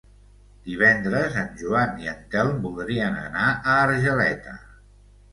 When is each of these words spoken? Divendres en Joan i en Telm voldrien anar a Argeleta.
Divendres 0.67 1.35
en 1.41 1.51
Joan 1.59 2.01
i 2.05 2.09
en 2.13 2.23
Telm 2.35 2.57
voldrien 2.63 3.19
anar 3.25 3.43
a 3.51 3.75
Argeleta. 3.83 4.55